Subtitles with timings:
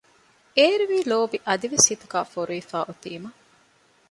[0.57, 3.29] އޭރުވީ ލޯބި އަދިވެސް ހިތުގައި ފޮރުވިފައި އޮތީމަ